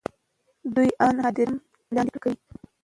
دوی 0.75 0.89
آن 1.07 1.15
هدیرې 1.25 1.51
هم 1.51 1.57
لاندې 1.95 2.17
کوي. 2.23 2.37